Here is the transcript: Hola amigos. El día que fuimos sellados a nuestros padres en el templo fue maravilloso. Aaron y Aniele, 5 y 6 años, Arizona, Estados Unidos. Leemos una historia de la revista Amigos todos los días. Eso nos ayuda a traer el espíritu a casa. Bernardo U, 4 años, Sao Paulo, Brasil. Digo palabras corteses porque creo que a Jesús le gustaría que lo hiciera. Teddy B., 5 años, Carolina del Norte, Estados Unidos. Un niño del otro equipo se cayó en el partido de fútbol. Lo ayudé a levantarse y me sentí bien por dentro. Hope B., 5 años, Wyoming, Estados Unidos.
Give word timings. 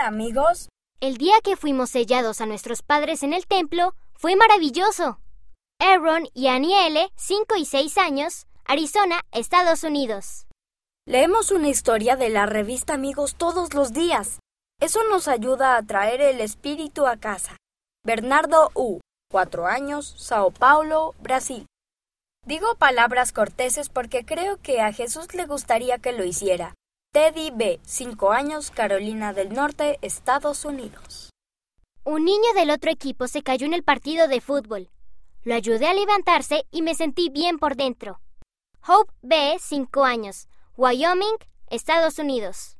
Hola 0.00 0.08
amigos. 0.08 0.70
El 1.00 1.18
día 1.18 1.34
que 1.44 1.56
fuimos 1.56 1.90
sellados 1.90 2.40
a 2.40 2.46
nuestros 2.46 2.80
padres 2.80 3.22
en 3.22 3.34
el 3.34 3.46
templo 3.46 3.94
fue 4.14 4.34
maravilloso. 4.34 5.20
Aaron 5.78 6.26
y 6.32 6.46
Aniele, 6.48 7.10
5 7.16 7.56
y 7.56 7.66
6 7.66 7.98
años, 7.98 8.46
Arizona, 8.64 9.20
Estados 9.30 9.82
Unidos. 9.82 10.46
Leemos 11.06 11.50
una 11.50 11.68
historia 11.68 12.16
de 12.16 12.30
la 12.30 12.46
revista 12.46 12.94
Amigos 12.94 13.34
todos 13.34 13.74
los 13.74 13.92
días. 13.92 14.38
Eso 14.80 15.00
nos 15.10 15.28
ayuda 15.28 15.76
a 15.76 15.82
traer 15.82 16.22
el 16.22 16.40
espíritu 16.40 17.06
a 17.06 17.18
casa. 17.18 17.58
Bernardo 18.02 18.70
U, 18.74 19.00
4 19.30 19.66
años, 19.66 20.14
Sao 20.16 20.50
Paulo, 20.50 21.14
Brasil. 21.20 21.66
Digo 22.46 22.74
palabras 22.76 23.32
corteses 23.32 23.90
porque 23.90 24.24
creo 24.24 24.56
que 24.62 24.80
a 24.80 24.94
Jesús 24.94 25.34
le 25.34 25.44
gustaría 25.44 25.98
que 25.98 26.12
lo 26.12 26.24
hiciera. 26.24 26.74
Teddy 27.12 27.50
B., 27.52 27.80
5 27.82 28.30
años, 28.30 28.70
Carolina 28.70 29.32
del 29.32 29.52
Norte, 29.52 29.98
Estados 30.00 30.64
Unidos. 30.64 31.30
Un 32.04 32.24
niño 32.24 32.52
del 32.54 32.70
otro 32.70 32.88
equipo 32.92 33.26
se 33.26 33.42
cayó 33.42 33.66
en 33.66 33.74
el 33.74 33.82
partido 33.82 34.28
de 34.28 34.40
fútbol. 34.40 34.90
Lo 35.42 35.56
ayudé 35.56 35.88
a 35.88 35.94
levantarse 35.94 36.66
y 36.70 36.82
me 36.82 36.94
sentí 36.94 37.28
bien 37.28 37.58
por 37.58 37.74
dentro. 37.74 38.20
Hope 38.86 39.12
B., 39.22 39.56
5 39.58 40.04
años, 40.04 40.46
Wyoming, 40.76 41.34
Estados 41.68 42.20
Unidos. 42.20 42.76